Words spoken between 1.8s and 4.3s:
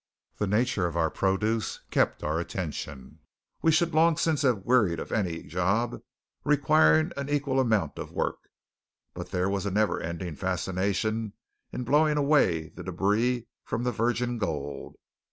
kept our attention. We should long